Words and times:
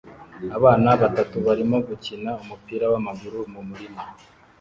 Abana 0.57 0.89
batatu 1.01 1.35
barimo 1.45 1.77
gukina 1.87 2.31
umupira 2.41 2.85
wamaguru 2.93 3.39
mu 3.53 3.61
murima 3.67 4.01